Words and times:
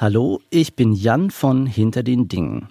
Hallo, 0.00 0.40
ich 0.50 0.76
bin 0.76 0.92
Jan 0.92 1.32
von 1.32 1.66
Hinter 1.66 2.04
den 2.04 2.28
Dingen. 2.28 2.68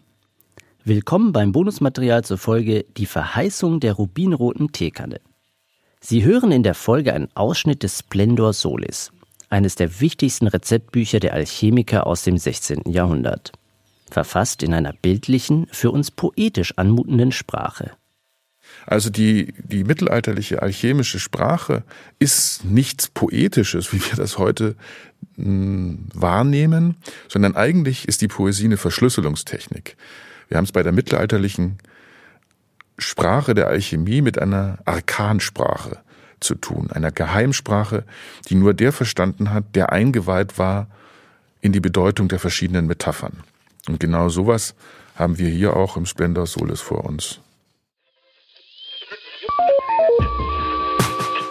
Willkommen 0.85 1.33
beim 1.33 1.51
Bonusmaterial 1.51 2.23
zur 2.23 2.38
Folge 2.38 2.85
Die 2.96 3.05
Verheißung 3.05 3.81
der 3.81 3.96
rubinroten 3.96 4.71
Teekanne. 4.71 5.20
Sie 6.00 6.24
hören 6.24 6.54
in 6.54 6.63
der 6.63 6.74
Folge 6.74 7.13
einen 7.13 7.28
Ausschnitt 7.36 7.84
des 7.84 8.00
Splendor 8.00 8.54
Solis, 8.54 9.12
eines 9.50 9.76
der 9.76 10.00
wichtigsten 10.00 10.48
Rezeptbücher 10.48 11.20
der 11.20 11.34
Alchemiker 11.34 12.07
aus 12.07 12.23
dem 12.23 12.38
16. 12.38 12.84
Jahrhundert. 12.86 13.52
Verfasst 14.09 14.64
in 14.64 14.73
einer 14.73 14.94
bildlichen, 14.94 15.68
für 15.70 15.91
uns 15.91 16.12
poetisch 16.12 16.78
anmutenden 16.78 17.34
Sprache. 17.34 17.91
Also 18.86 19.09
die, 19.09 19.54
die 19.57 19.84
mittelalterliche 19.84 20.62
alchemische 20.62 21.20
Sprache 21.20 21.84
ist 22.20 22.64
nichts 22.64 23.10
Poetisches, 23.10 23.92
wie 23.92 24.02
wir 24.02 24.16
das 24.16 24.38
heute 24.38 24.75
mh, 25.36 25.46
hm, 25.46 26.05
wahrnehmen, 26.14 26.96
sondern 27.28 27.56
eigentlich 27.56 28.07
ist 28.07 28.21
die 28.21 28.28
Poesie 28.28 28.65
eine 28.65 28.78
Verschlüsselungstechnik. 28.78 29.98
Wir 30.48 30.57
haben 30.57 30.65
es 30.65 30.71
bei 30.71 30.84
der 30.84 30.93
mittelalterlichen 30.93 31.78
Sprache 32.98 33.53
der 33.53 33.67
Alchemie 33.67 34.22
mit 34.22 34.39
einer 34.39 34.80
Arkansprache 34.86 36.00
zu 36.39 36.56
tun, 36.56 36.92
einer 36.92 37.12
Geheimsprache, 37.12 38.03
die 38.50 38.56
nur 38.56 38.73
der 38.73 38.92
verstanden 38.92 39.52
hat, 39.52 39.75
der 39.75 39.92
eingeweiht 39.92 40.58
war 40.58 40.88
in 41.62 41.72
die 41.73 41.80
Bedeutung 41.80 42.28
der 42.28 42.39
verschiedenen 42.39 42.88
Metaphern. 42.88 43.44
Und 43.88 44.00
genau 44.00 44.30
sowas 44.30 44.75
haben 45.16 45.38
wir 45.38 45.50
hier 45.50 45.75
auch 45.75 45.98
im 45.98 46.06
Splendor 46.06 46.45
Solis 46.45 46.81
vor 46.81 47.06
uns. 47.06 47.39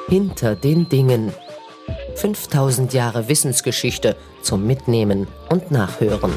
Hinter 0.08 0.54
den 0.54 0.88
Dingen. 0.88 1.32
5000 2.14 2.92
Jahre 2.92 3.28
Wissensgeschichte 3.28 4.16
zum 4.40 4.64
Mitnehmen 4.64 5.26
und 5.50 5.72
Nachhören. 5.72 6.32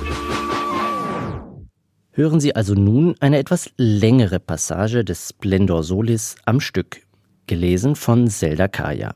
Hören 2.11 2.39
Sie 2.39 2.55
also 2.55 2.73
nun 2.73 3.15
eine 3.19 3.37
etwas 3.37 3.69
längere 3.77 4.39
Passage 4.39 5.05
des 5.05 5.29
Splendor 5.29 5.83
Solis 5.83 6.35
am 6.45 6.59
Stück, 6.59 7.01
gelesen 7.45 7.95
von 7.95 8.27
Zelda 8.27 8.67
Kaya. 8.67 9.13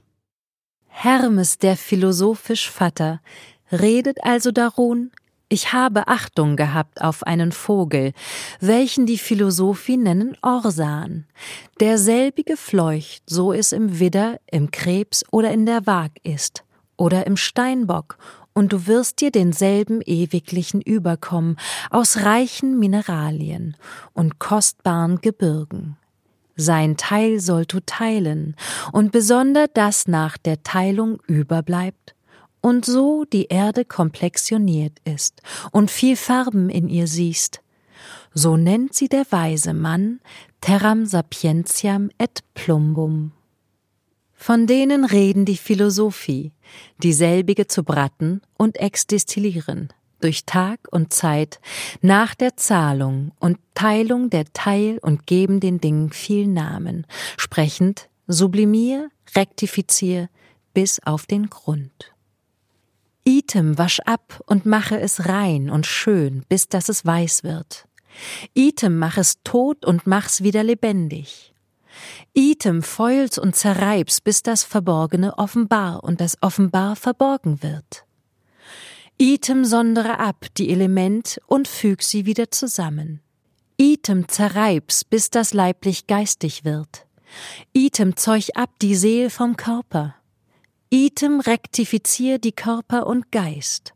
Hermes, 0.88 1.58
der 1.58 1.76
philosophisch 1.76 2.70
Vater, 2.70 3.22
redet 3.72 4.24
also 4.24 4.52
darun, 4.52 5.10
ich 5.54 5.72
habe 5.72 6.08
Achtung 6.08 6.56
gehabt 6.56 7.00
auf 7.00 7.22
einen 7.22 7.52
Vogel, 7.52 8.14
welchen 8.60 9.06
die 9.06 9.20
Philosophie 9.20 9.98
nennen 9.98 10.36
Orsan. 10.42 11.26
Derselbige 11.80 12.58
fleucht, 12.58 13.22
so 13.28 13.54
es 13.54 13.72
im 13.72 14.00
Widder, 14.00 14.40
im 14.50 14.72
Krebs 14.72 15.24
oder 15.30 15.52
in 15.52 15.68
der 15.68 15.86
Waag 15.86 16.14
ist, 16.24 16.64
oder 16.98 17.28
im 17.28 17.38
Steinbock, 17.38 18.18
und 18.54 18.74
du 18.74 18.88
wirst 18.88 19.22
dir 19.22 19.30
denselben 19.30 20.02
ewiglichen 20.04 20.82
überkommen, 20.82 21.58
aus 21.92 22.18
reichen 22.24 22.80
Mineralien 22.80 23.78
und 24.14 24.40
kostbaren 24.40 25.22
Gebirgen. 25.22 25.98
Sein 26.56 26.98
Teil 26.98 27.40
sollt 27.40 27.74
du 27.74 27.80
teilen, 27.80 28.56
und 28.92 29.12
besonder 29.12 29.68
das 29.72 30.08
nach 30.08 30.36
der 30.40 30.64
Teilung 30.64 31.22
überbleibt, 31.28 32.13
und 32.64 32.86
so 32.86 33.26
die 33.26 33.48
Erde 33.48 33.84
komplexioniert 33.84 34.98
ist 35.04 35.42
und 35.72 35.92
viel 35.92 36.16
Farben 36.16 36.70
in 36.70 36.88
ihr 36.88 37.08
siehst, 37.08 37.62
so 38.34 38.56
nennt 38.58 38.94
sie 38.94 39.10
der 39.10 39.26
weise 39.30 39.74
Mann 39.74 40.22
terram 40.62 41.06
sapientiam 41.06 42.10
et 42.18 42.40
plumbum. 42.54 43.34
Von 44.34 44.66
denen 44.66 45.04
reden 45.04 45.46
die 45.46 45.58
Philosophie, 45.58 46.54
dieselbige 46.98 47.68
zu 47.68 47.84
bratten 47.84 48.42
und 48.58 48.78
exdestillieren, 48.78 49.90
durch 50.22 50.46
Tag 50.46 50.80
und 50.90 51.14
Zeit, 51.14 51.60
nach 52.02 52.34
der 52.34 52.56
Zahlung 52.56 53.34
und 53.40 53.58
Teilung 53.76 54.30
der 54.30 54.46
Teil 54.54 55.00
und 55.02 55.28
geben 55.28 55.60
den 55.60 55.82
Dingen 55.82 56.12
viel 56.12 56.48
Namen, 56.48 57.06
sprechend 57.38 58.10
sublimier, 58.28 59.10
rektifizier 59.36 60.30
bis 60.74 61.02
auf 61.04 61.26
den 61.26 61.50
Grund. 61.50 62.13
Item 63.26 63.78
wasch 63.78 64.00
ab 64.02 64.42
und 64.48 64.66
mache 64.66 65.00
es 65.00 65.28
rein 65.28 65.70
und 65.70 65.86
schön, 65.86 66.44
bis 66.50 66.68
dass 66.68 66.90
es 66.90 67.06
weiß 67.06 67.44
wird. 67.44 67.88
Item 68.54 68.98
mach 69.00 69.18
es 69.18 69.42
tot 69.44 69.86
und 69.86 70.06
mach's 70.06 70.44
wieder 70.44 70.64
lebendig. 70.64 71.54
Item 72.34 72.82
feul's 72.82 73.38
und 73.38 73.56
zerreib's, 73.56 74.20
bis 74.20 74.44
das 74.44 74.64
Verborgene 74.64 75.38
offenbar 75.38 76.04
und 76.04 76.22
das 76.22 76.38
offenbar 76.42 76.96
verborgen 76.96 77.62
wird. 77.62 78.06
Item 79.18 79.64
sondere 79.64 80.20
ab 80.20 80.48
die 80.58 80.70
Element 80.70 81.40
und 81.46 81.68
füg 81.68 82.02
sie 82.02 82.26
wieder 82.26 82.52
zusammen. 82.52 83.22
Item 83.78 84.28
zerreib's, 84.28 85.04
bis 85.04 85.30
das 85.30 85.54
leiblich 85.54 86.08
geistig 86.08 86.66
wird. 86.66 87.06
Item 87.74 88.16
zeug 88.16 88.50
ab 88.56 88.72
die 88.82 88.96
Seel 88.96 89.30
vom 89.30 89.56
Körper. 89.56 90.16
Item 90.96 91.40
rektifizier 91.40 92.38
die 92.38 92.52
Körper 92.52 93.08
und 93.08 93.32
Geist. 93.32 93.96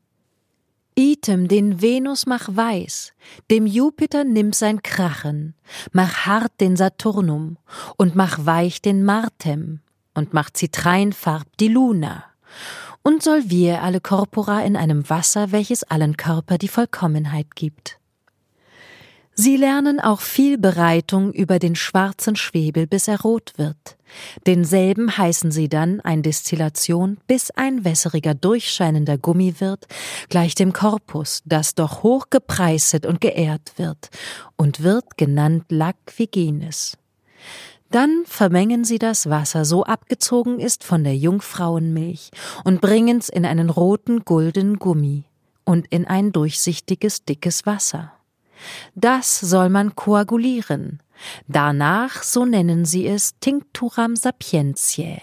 Item 0.95 1.47
den 1.47 1.79
Venus 1.79 2.25
mach 2.25 2.49
weiß, 2.51 3.13
dem 3.51 3.67
Jupiter 3.67 4.23
nimm 4.23 4.51
sein 4.51 4.81
Krachen, 4.81 5.53
mach 5.91 6.25
hart 6.25 6.53
den 6.59 6.75
Saturnum 6.75 7.59
und 7.97 8.15
mach 8.15 8.47
weich 8.47 8.81
den 8.81 9.03
Martem 9.03 9.81
und 10.15 10.33
mach 10.33 10.49
zitreinfarb 10.49 11.45
die 11.59 11.67
Luna 11.67 12.23
und 13.03 13.21
soll 13.21 13.43
wir 13.45 13.83
alle 13.83 14.01
Corpora 14.01 14.63
in 14.63 14.75
einem 14.75 15.07
Wasser, 15.07 15.51
welches 15.51 15.83
allen 15.83 16.17
Körper 16.17 16.57
die 16.57 16.67
Vollkommenheit 16.67 17.53
gibt. 17.53 17.99
Sie 19.39 19.55
lernen 19.55 19.99
auch 19.99 20.21
viel 20.21 20.57
Bereitung 20.57 21.31
über 21.31 21.59
den 21.59 21.75
schwarzen 21.75 22.35
Schwebel, 22.35 22.87
bis 22.87 23.07
er 23.07 23.21
rot 23.21 23.53
wird. 23.57 23.95
Denselben 24.47 25.15
heißen 25.15 25.51
sie 25.51 25.69
dann 25.69 26.01
ein 26.01 26.23
Destillation, 26.23 27.19
bis 27.27 27.51
ein 27.51 27.85
wässeriger, 27.85 28.33
durchscheinender 28.33 29.19
Gummi 29.19 29.59
wird, 29.59 29.85
gleich 30.29 30.55
dem 30.55 30.73
Korpus, 30.73 31.43
das 31.45 31.75
doch 31.75 32.01
hoch 32.01 32.31
gepreiset 32.31 33.05
und 33.05 33.21
geehrt 33.21 33.73
wird, 33.75 34.09
und 34.55 34.81
wird 34.81 35.17
genannt 35.17 35.65
Lac 35.69 35.97
Vigenis. 36.15 36.97
Dann 37.91 38.23
vermengen 38.25 38.85
sie 38.85 38.97
das 38.97 39.29
Wasser, 39.29 39.65
so 39.65 39.83
abgezogen 39.83 40.59
ist 40.59 40.83
von 40.83 41.03
der 41.03 41.15
Jungfrauenmilch, 41.15 42.31
und 42.63 42.81
bringen's 42.81 43.29
in 43.29 43.45
einen 43.45 43.69
roten, 43.69 44.25
gulden 44.25 44.79
Gummi 44.79 45.25
und 45.63 45.85
in 45.91 46.07
ein 46.07 46.31
durchsichtiges, 46.31 47.23
dickes 47.23 47.67
Wasser. 47.67 48.16
Das 48.95 49.39
soll 49.39 49.69
man 49.69 49.95
koagulieren. 49.95 51.01
Danach, 51.47 52.23
so 52.23 52.45
nennen 52.45 52.85
sie 52.85 53.07
es, 53.07 53.39
Tincturam 53.39 54.15
sapientiae. 54.15 55.21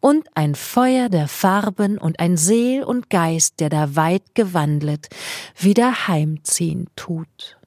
Und 0.00 0.28
ein 0.34 0.54
Feuer 0.54 1.08
der 1.08 1.28
Farben 1.28 1.98
und 1.98 2.18
ein 2.18 2.36
Seel 2.36 2.82
und 2.82 3.10
Geist, 3.10 3.60
der 3.60 3.68
da 3.68 3.94
weit 3.96 4.34
gewandelt, 4.34 5.08
wieder 5.56 6.08
heimziehen 6.08 6.88
tut. 6.96 7.58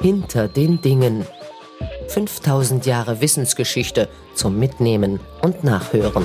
Hinter 0.00 0.48
den 0.48 0.80
Dingen. 0.80 1.26
5000 2.08 2.86
Jahre 2.86 3.20
Wissensgeschichte 3.20 4.08
zum 4.34 4.58
Mitnehmen 4.58 5.18
und 5.42 5.64
Nachhören. 5.64 6.24